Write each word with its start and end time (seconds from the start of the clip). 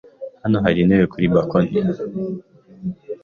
Hano 0.43 0.57
hari 0.63 0.77
intebe 0.81 1.05
kuri 1.13 1.25
bkoni. 1.33 1.73